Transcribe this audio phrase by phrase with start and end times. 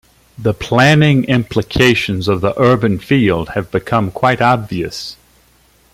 [0.35, 5.15] The planning implications of the urban field have become quite obvious.